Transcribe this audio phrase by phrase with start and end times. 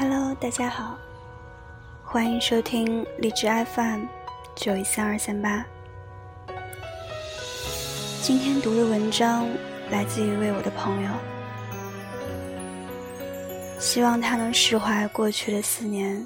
[0.00, 0.96] Hello，大家好，
[2.04, 4.04] 欢迎收听荔枝 FM
[4.54, 5.66] 九一三二三八。
[8.22, 9.48] 今天读的文章
[9.90, 11.10] 来自一位我的朋友，
[13.80, 16.24] 希望他能释怀过去的四年，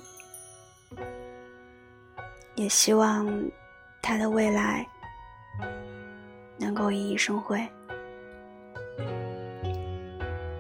[2.55, 3.27] 也希望
[4.03, 4.87] 他的未来
[6.59, 7.67] 能够熠熠生辉。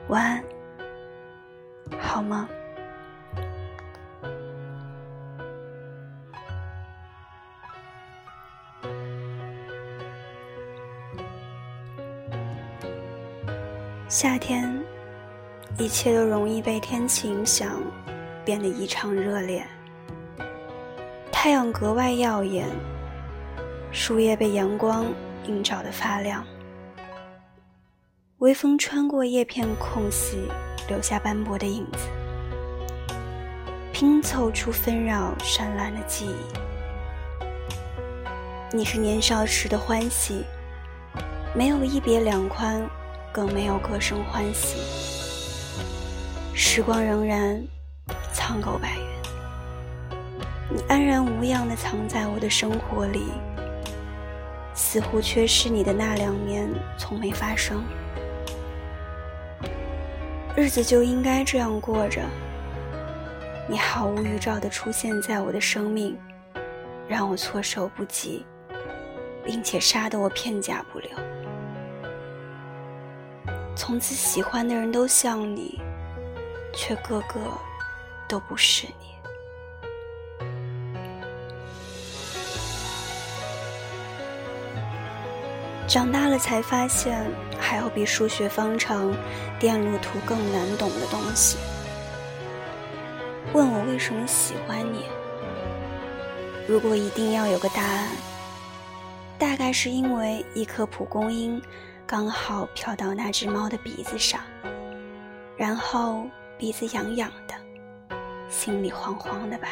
[0.08, 0.42] 晚安，
[2.00, 2.48] 好吗？
[14.12, 14.70] 夏天，
[15.78, 17.80] 一切都容易被天气影响，
[18.44, 19.66] 变得异常热烈。
[21.32, 22.68] 太阳格外耀眼，
[23.90, 25.06] 树叶被阳光
[25.46, 26.44] 映照的发亮。
[28.40, 30.46] 微风穿过叶片空隙，
[30.88, 32.06] 留下斑驳的影子，
[33.94, 36.36] 拼凑出纷扰绚烂的记忆。
[38.76, 40.44] 你是年少时的欢喜，
[41.54, 42.86] 没有一别两宽。
[43.32, 44.76] 更没有歌声欢喜，
[46.54, 47.64] 时光仍然
[48.30, 53.32] 苍狗白云，你安然无恙地藏在我的生活里，
[54.74, 57.82] 似乎缺失你的那两年从没发生。
[60.54, 62.20] 日子就应该这样过着，
[63.66, 66.14] 你毫无预兆地出现在我的生命，
[67.08, 68.44] 让我措手不及，
[69.42, 71.10] 并且杀得我片甲不留。
[73.74, 75.80] 从此喜欢的人都像你，
[76.74, 77.40] 却个个
[78.28, 79.12] 都不是你。
[85.88, 87.22] 长大了才发现，
[87.58, 89.14] 还有比数学方程、
[89.58, 91.58] 电路图更难懂的东西。
[93.52, 95.04] 问我为什么喜欢你？
[96.66, 98.08] 如果一定要有个答案，
[99.38, 101.60] 大概是因为一颗蒲公英。
[102.12, 104.42] 刚好飘到那只猫的鼻子上，
[105.56, 106.26] 然后
[106.58, 107.54] 鼻子痒痒的，
[108.50, 109.68] 心里慌慌的吧。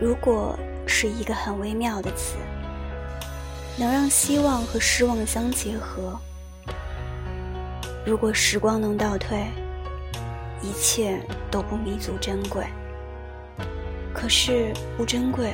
[0.00, 0.58] 如果。
[0.86, 2.36] 是一个很微妙的词，
[3.76, 6.18] 能让希望和失望相结合。
[8.06, 9.46] 如果时光能倒退，
[10.62, 12.66] 一切都不弥足珍贵。
[14.12, 15.52] 可是不珍贵，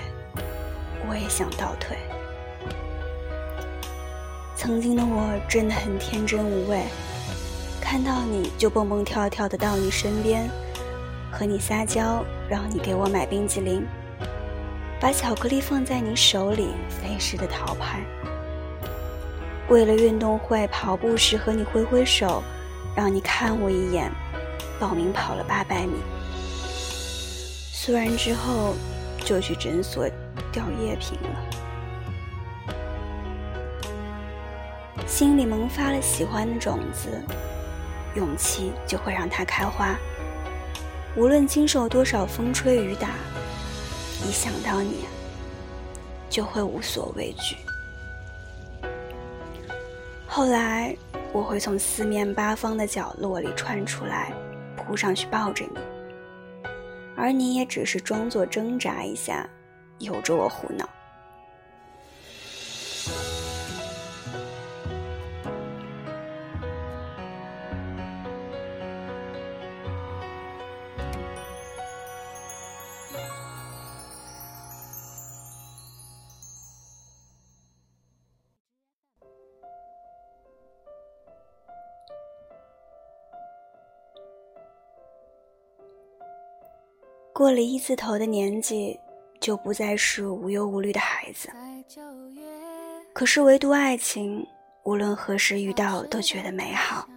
[1.08, 1.96] 我也想倒退。
[4.54, 6.84] 曾经的我真的很天真无畏，
[7.80, 10.50] 看到你就蹦蹦跳跳的到你身边，
[11.32, 13.86] 和你撒娇，让你给我买冰激凌。
[15.00, 18.00] 把巧克力放在你手里，飞似的逃拍。
[19.68, 22.42] 为了运动会跑步时和你挥挥手，
[22.94, 24.12] 让你看我一眼，
[24.78, 25.94] 报名跑了八百米。
[27.72, 28.74] 虽然之后
[29.24, 30.06] 就去诊所
[30.52, 31.30] 吊液瓶了，
[35.06, 37.08] 心里萌发了喜欢的种子，
[38.16, 39.96] 勇气就会让它开花。
[41.16, 43.08] 无论经受多少风吹雨打。
[44.26, 45.06] 一想到你，
[46.28, 47.56] 就会无所畏惧。
[50.26, 50.96] 后来，
[51.32, 54.32] 我会从四面八方的角落里窜出来，
[54.76, 55.80] 扑上去抱着你，
[57.16, 59.48] 而你也只是装作挣扎一下，
[59.98, 60.88] 由着我胡闹。
[87.40, 89.00] 过了一字头的年纪，
[89.40, 91.48] 就不再是无忧无虑的孩子。
[93.14, 94.46] 可是唯独爱情，
[94.84, 97.08] 无论何时遇到都觉得美好。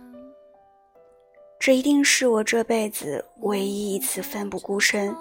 [1.59, 5.13] 这一定是我这辈子唯一一次奋不顾身，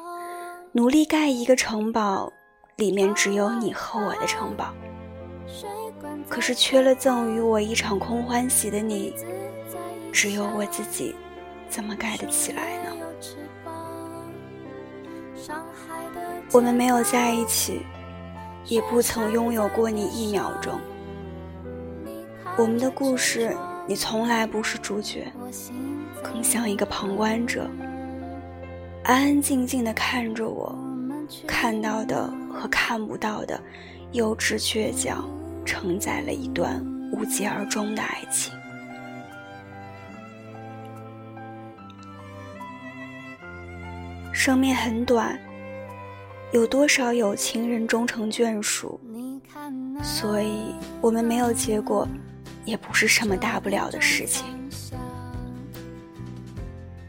[0.71, 2.33] 努力盖一个城堡，
[2.77, 4.73] 里面只有你和我的城堡。
[6.29, 9.13] 可是缺了赠予我一场空欢喜的你，
[10.13, 11.13] 只有我自己，
[11.69, 12.92] 怎么盖得起来呢？
[16.53, 17.81] 我们没有在一起，
[18.67, 20.79] 也不曾拥有过你一秒钟。
[22.59, 23.57] 我们的故事
[23.87, 25.33] 你从来不是主角，
[26.23, 27.71] 更像一个旁观者，
[29.05, 30.77] 安安静静的看着我，
[31.47, 33.59] 看到的和看不到的，
[34.11, 35.27] 幼稚倔强，
[35.65, 36.85] 承载了一段
[37.15, 38.53] 无疾而终的爱情。
[44.35, 45.39] 生命很短，
[46.53, 49.01] 有多少有情人终成眷属？
[50.03, 52.07] 所以，我们没有结果。
[52.65, 54.47] 也不是什么大不了的事情。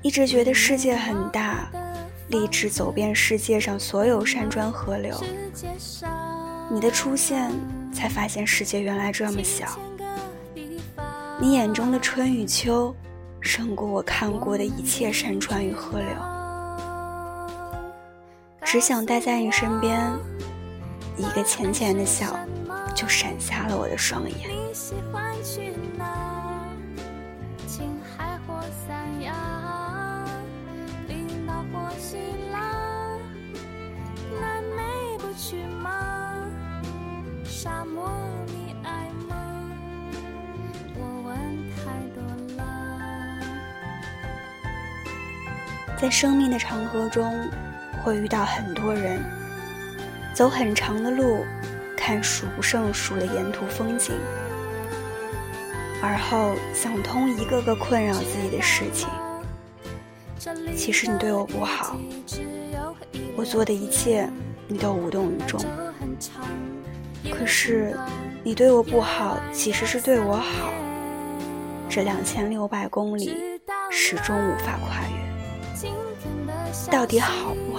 [0.01, 1.69] 一直觉得世界很大，
[2.29, 5.15] 立志走遍世界上所有山川河流。
[6.71, 7.51] 你的出现，
[7.93, 9.77] 才发现世界原来这么小。
[11.39, 12.95] 你眼中的春与秋，
[13.39, 16.32] 胜过我看过的一切山川与河流。
[18.73, 20.01] 只想待在你身边，
[21.15, 22.35] 一个浅浅的笑，
[22.95, 24.49] 就闪瞎了我的双眼。
[24.49, 26.65] 你喜欢去哪？
[27.67, 30.25] 青海或三亚，
[31.07, 32.17] 冰岛或希
[32.51, 32.59] 腊，
[34.41, 36.49] 南美不去吗？
[37.45, 38.11] 沙漠
[38.47, 39.35] 你爱吗？
[40.97, 41.37] 我问
[41.75, 42.23] 太多
[42.57, 42.65] 了。
[45.95, 47.31] 在生命的长河中，
[48.03, 49.23] 会遇到很多人，
[50.33, 51.45] 走很长的路，
[51.95, 54.13] 看数不胜数的沿途风景。
[56.01, 59.07] 而后想通一个个困扰自己的事情。
[60.75, 61.95] 其实你对我不好，
[63.37, 64.29] 我做的一切
[64.67, 65.63] 你都无动于衷。
[67.31, 67.97] 可是
[68.43, 70.73] 你对我不好，其实是对我好。
[71.89, 77.72] 这两千六百公里始终无法跨越，到底好不？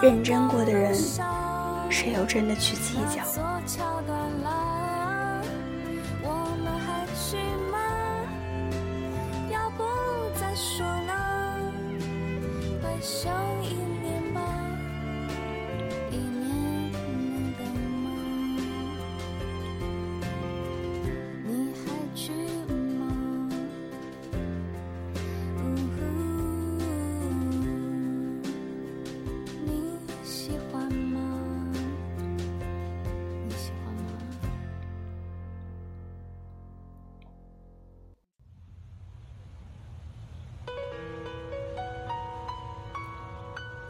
[0.00, 0.94] 认真过的人，
[1.90, 3.24] 谁又真的去计较？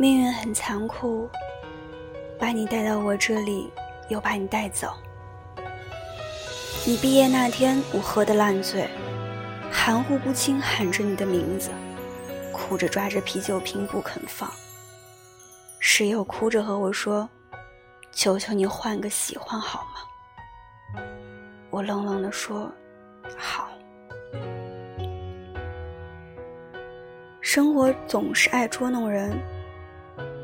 [0.01, 1.29] 命运很残酷，
[2.39, 3.69] 把你带到我这里，
[4.09, 4.95] 又把你带走。
[6.87, 8.89] 你毕业那天，我喝得烂醉，
[9.73, 11.71] 含糊不清喊着你的名字，
[12.53, 14.49] 哭着抓着啤酒瓶不肯放。
[15.81, 17.29] 室友哭着和我说
[18.15, 21.03] ：“求求你换个喜欢好吗？”
[21.71, 22.71] 我冷冷地说
[23.37, 23.69] ：“好。”
[27.41, 29.37] 生活总是爱捉弄人。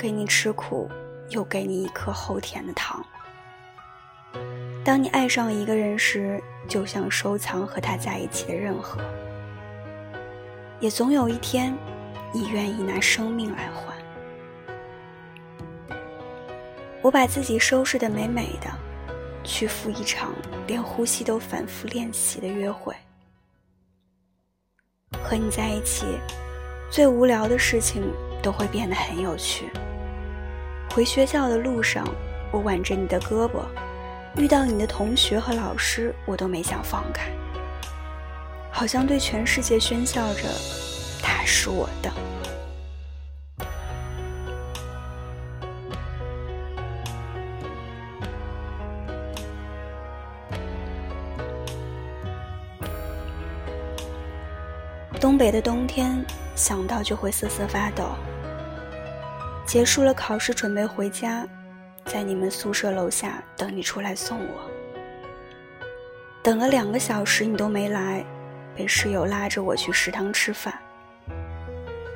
[0.05, 0.87] 给你吃苦，
[1.31, 3.03] 又给你一颗齁甜的糖。
[4.85, 9.01] 当你爱上一个人时，就像收藏和他在一起的任何。
[10.79, 11.75] 也总有一天，
[12.35, 13.97] 你愿意拿生命来换。
[17.01, 18.71] 我把自己收拾的美美的，
[19.43, 20.35] 去赴一场
[20.67, 22.95] 连呼吸都反复练习的约会。
[25.23, 26.05] 和你在一起，
[26.91, 28.03] 最无聊的事情
[28.43, 29.71] 都会变得很有趣。
[30.95, 32.07] 回学校的路上，
[32.53, 33.65] 我挽着你的胳膊；
[34.37, 37.33] 遇到你的同学和老师，我都没想放开，
[38.71, 40.43] 好像对全世界喧嚣着
[41.21, 42.13] ：“他是我的。”
[55.21, 56.25] 东北的冬天，
[56.55, 58.05] 想到就会瑟瑟发抖。
[59.75, 61.45] 结束了考试，准备回家，
[62.05, 64.71] 在你们宿舍楼下等你出来送我。
[66.45, 68.25] 等了两个小时，你都没来，
[68.77, 70.73] 被室友拉着我去食堂吃饭。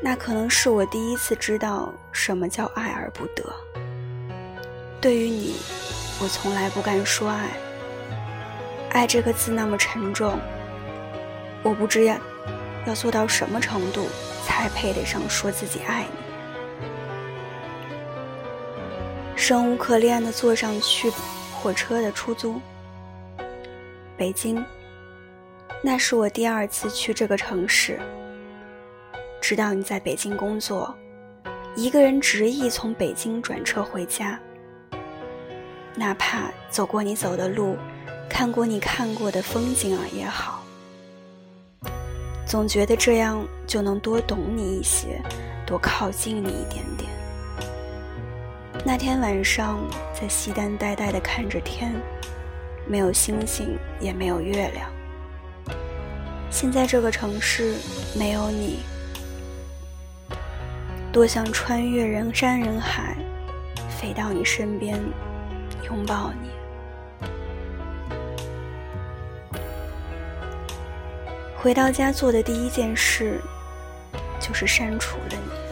[0.01, 3.43] 那可能是我第一次知道什么叫爱而不得。
[5.01, 5.57] 对于你，
[6.23, 7.49] 我从来不敢说爱。
[8.91, 10.39] 爱这个字那么沉重，
[11.65, 12.17] 我不知要
[12.87, 14.07] 要做到什么程度，
[14.47, 16.28] 才配得上说自己爱你。
[19.49, 21.11] 生无可恋的坐上去
[21.55, 22.61] 火车的出租。
[24.15, 24.63] 北京，
[25.83, 27.99] 那是我第二次去这个城市。
[29.41, 30.95] 知道你在北京工作，
[31.75, 34.39] 一个人执意从北京转车回家。
[35.95, 37.75] 哪怕走过你走的路，
[38.29, 40.63] 看过你看过的风景啊也好，
[42.47, 45.23] 总觉得这样就能多懂你一些，
[45.67, 47.18] 多靠近你一点点。
[48.85, 49.79] 那天晚上，
[50.15, 51.93] 在西单呆呆的看着天，
[52.87, 54.91] 没有星星，也没有月亮。
[56.51, 57.75] 现在这个城市
[58.19, 58.79] 没有你，
[61.13, 63.15] 多想穿越人山人海，
[64.01, 64.99] 飞到你身边，
[65.85, 66.49] 拥抱你。
[71.57, 73.41] 回到家做的第一件事，
[74.41, 75.68] 就是删除了你。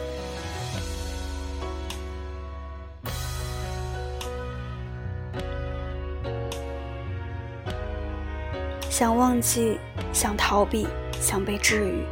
[8.99, 9.77] 想忘记，
[10.11, 10.87] 想逃避，
[11.21, 12.03] 想被治愈，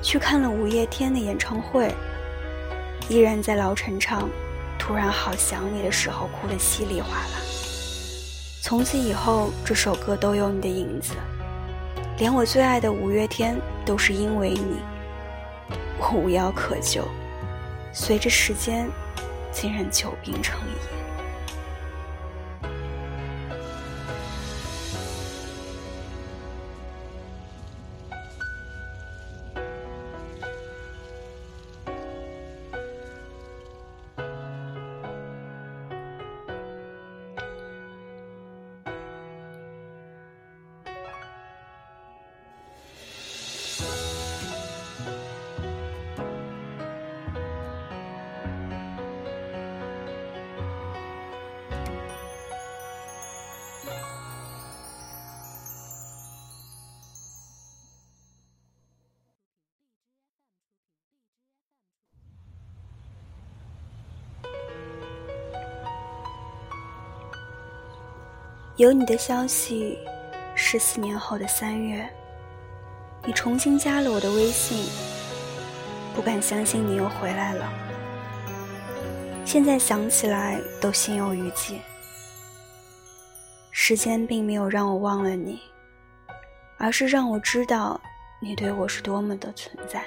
[0.00, 1.94] 去看了五月天的演唱会，
[3.10, 4.26] 依然在老陈唱
[4.80, 7.38] “突然好想你”的时候哭得稀里哗啦。
[8.62, 11.12] 从此以后，这首歌都有你的影子。
[12.16, 14.78] 连我最爱的五月天都是因为你，
[15.98, 17.06] 我无药可救，
[17.92, 18.88] 随着时间，
[19.52, 21.03] 竟然久病成医。
[68.76, 69.96] 有你的消息，
[70.56, 72.04] 是四年后的三月。
[73.24, 74.84] 你重新加了我的微信，
[76.12, 77.72] 不敢相信你又回来了。
[79.44, 81.80] 现在想起来都心有余悸。
[83.70, 85.60] 时间并没有让我忘了你，
[86.76, 88.00] 而是让我知道
[88.40, 90.02] 你对我是多么的存在。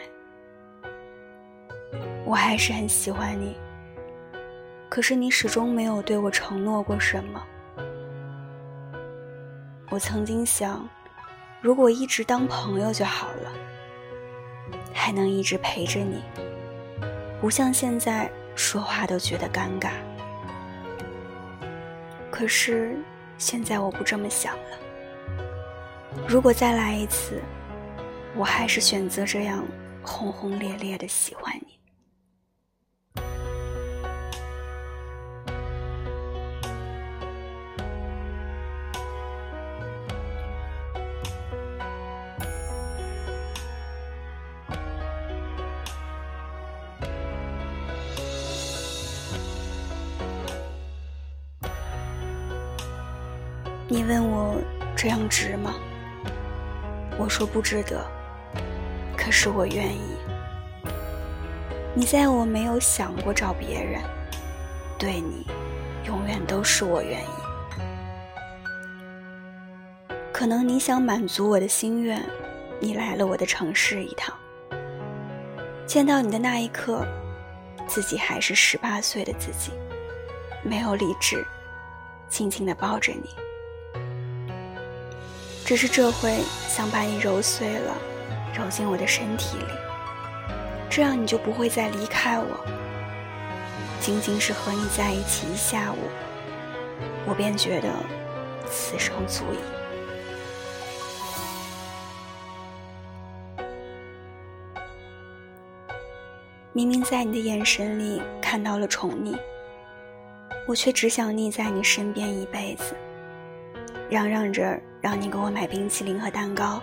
[2.25, 3.55] 我还是很喜欢你，
[4.89, 7.41] 可是你始终没有对我承诺过什么。
[9.89, 10.87] 我曾经想，
[11.61, 13.51] 如果一直当朋友就好了，
[14.93, 16.21] 还能一直陪着你，
[17.39, 19.91] 不像现在说话都觉得尴尬。
[22.29, 22.97] 可是
[23.37, 24.77] 现在我不这么想了。
[26.27, 27.41] 如果再来一次，
[28.35, 29.65] 我还是选择这样
[30.03, 31.76] 轰轰烈烈的喜欢你。
[57.37, 58.03] 说不值得，
[59.15, 60.17] 可是我愿意。
[61.93, 64.01] 你在我没有想过找别人，
[64.97, 65.45] 对你，
[66.07, 67.27] 永远都是我愿意。
[70.33, 72.19] 可能你想满足我的心愿，
[72.79, 74.35] 你来了我的城市一趟。
[75.85, 77.05] 见到你的那一刻，
[77.85, 79.71] 自己还是十八岁的自己，
[80.63, 81.45] 没有理智，
[82.29, 83.29] 轻轻的抱着你。
[85.67, 87.93] 只是这回想把你揉碎了，
[88.55, 89.65] 揉进我的身体里，
[90.89, 92.65] 这样你就不会再离开我。
[93.99, 95.97] 仅仅是和你在一起一下午，
[97.25, 97.89] 我便觉得
[98.65, 99.57] 此生足矣。
[106.71, 109.37] 明明在你的眼神里看到了宠溺，
[110.65, 112.95] 我却只想腻在你身边一辈子。
[114.09, 116.81] 嚷嚷着让你给我买冰淇淋和蛋糕，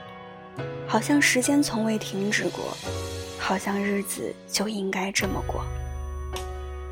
[0.86, 2.76] 好像时间从未停止过，
[3.38, 5.64] 好像日子就应该这么过，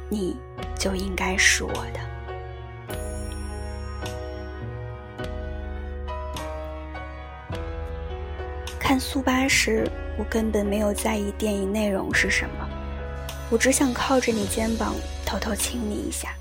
[0.08, 0.34] 你
[0.74, 2.00] 就应该是我的。
[8.80, 9.86] 看速八时，
[10.16, 12.66] 我根本没有在意电影内容是什么，
[13.50, 14.94] 我只想靠着你肩膀
[15.26, 16.34] 偷偷亲你一下。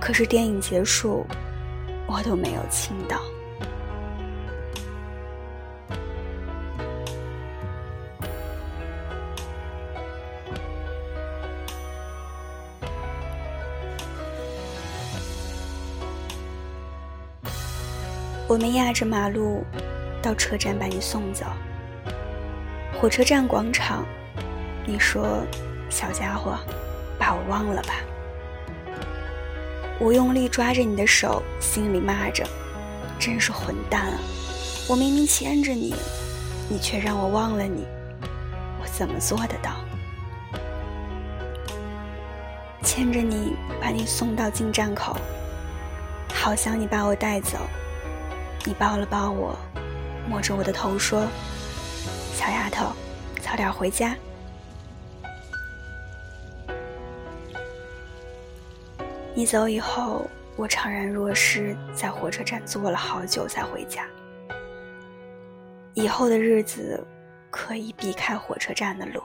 [0.00, 1.26] 可是电影结束。
[2.06, 3.20] 我都没有亲到。
[18.48, 19.64] 我们压着马路
[20.22, 21.44] 到车站把你送走，
[22.98, 24.06] 火车站广场，
[24.86, 25.44] 你说
[25.90, 26.56] ：“小家伙，
[27.18, 27.94] 把我忘了吧。”
[29.98, 32.46] 我用力抓着你的手，心里骂着
[33.18, 34.18] ：“真是混蛋啊！
[34.88, 35.94] 我明明牵着你，
[36.68, 37.86] 你却让我忘了你，
[38.80, 39.72] 我怎么做得到？”
[42.84, 45.16] 牵着你，把你送到进站口，
[46.34, 47.58] 好想你把我带走。
[48.64, 49.56] 你抱了抱我，
[50.28, 51.26] 摸着我的头说
[52.36, 52.92] ：“小丫头，
[53.40, 54.14] 早点回家。”
[59.36, 60.26] 你走以后，
[60.56, 64.08] 我怅然若失，在火车站坐了好久才回家。
[65.92, 67.06] 以后的日子，
[67.50, 69.22] 可以避开火车站的路。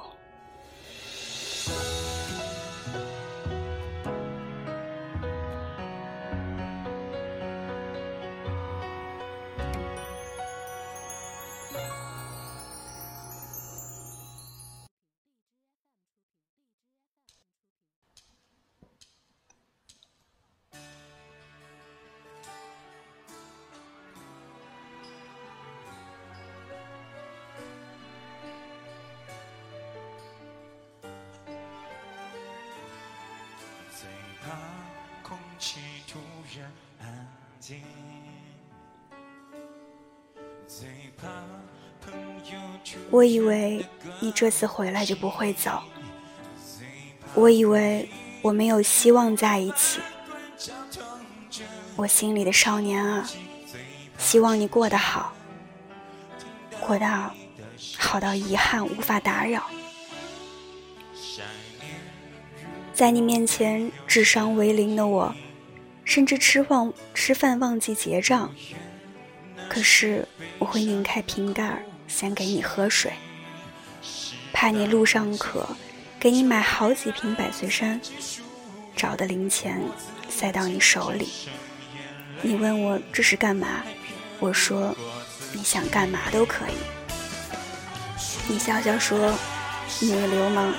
[43.10, 43.86] 我以为
[44.20, 45.82] 你这次回来就不会走，
[47.36, 48.10] 我以为
[48.42, 50.00] 我没有希望在一起。
[51.96, 53.30] 我心里的少年啊，
[54.18, 55.34] 希望你过得好，
[56.80, 57.34] 过到
[57.98, 59.70] 好到遗憾无法打扰。
[62.94, 65.36] 在你面前智商为零的我，
[66.04, 68.54] 甚至吃忘吃饭忘记结账，
[69.70, 70.28] 可是
[70.60, 71.84] 我会拧开瓶盖。
[72.08, 73.14] 先给你喝水，
[74.52, 75.66] 怕你路上渴，
[76.20, 78.02] 给你买好几瓶百岁山，
[78.98, 79.82] 找的零钱
[80.28, 81.30] 塞到你手里。
[82.42, 83.82] 你问我这是干嘛？
[84.42, 84.94] 我说
[85.54, 86.74] 你想干嘛都可以。
[88.50, 89.34] 你笑笑说
[90.02, 90.74] 你流氓。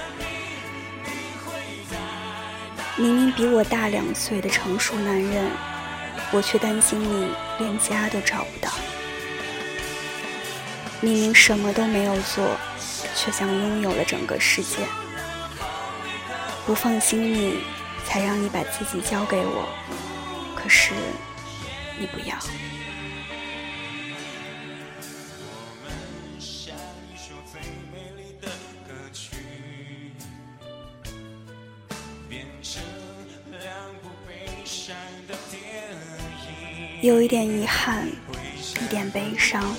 [3.02, 5.50] 明明比我大两岁的成熟男人，
[6.30, 7.26] 我却担心你
[7.58, 8.70] 连家都找不到。
[11.00, 12.56] 明明什么都没有做，
[13.16, 14.76] 却像拥有了整个世界。
[16.64, 17.64] 不放心你，
[18.06, 19.68] 才让你把自己交给我，
[20.54, 20.92] 可是
[21.98, 22.36] 你不要。
[37.02, 38.08] 有一点遗憾，
[38.80, 39.76] 一点悲伤。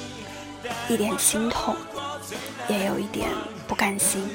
[0.89, 1.75] 一点心痛，
[2.67, 3.29] 也有一点
[3.67, 4.29] 不甘心。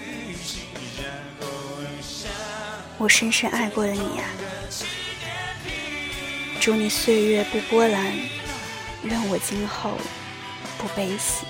[2.96, 4.24] 我深深爱过的你呀，
[6.60, 8.12] 祝你岁月不波澜，
[9.02, 9.98] 愿我今后
[10.78, 11.44] 不悲喜。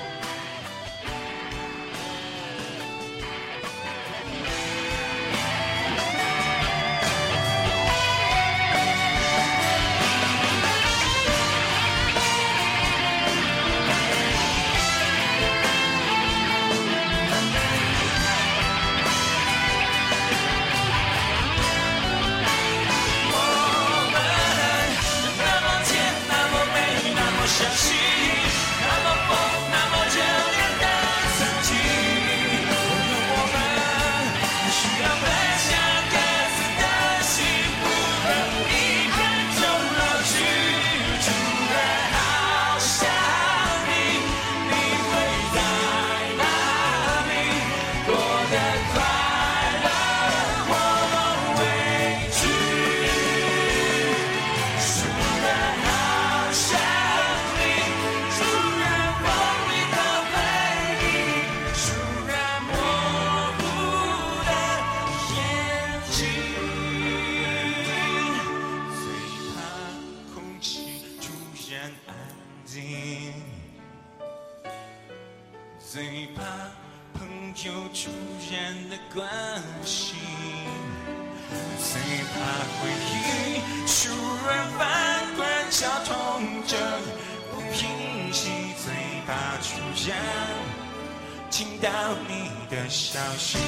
[93.39, 93.68] 的